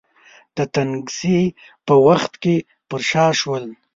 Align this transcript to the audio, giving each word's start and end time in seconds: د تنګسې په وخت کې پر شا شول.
د 0.55 0.59
تنګسې 0.75 1.39
په 1.85 1.93
وخت 2.07 2.33
کې 2.43 2.55
پر 2.89 3.01
شا 3.09 3.25
شول. 3.39 3.65